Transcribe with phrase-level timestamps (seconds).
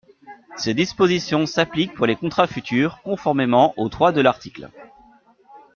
[0.57, 4.71] Ces dispositions s’appliquent pour les contrats futurs, conformément au trois de l’article.